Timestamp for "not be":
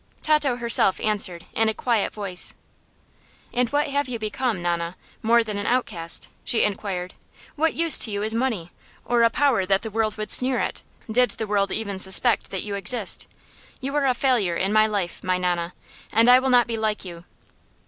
16.49-16.77